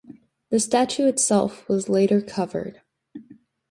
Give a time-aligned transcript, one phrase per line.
[0.49, 2.81] The statue itself was later covered.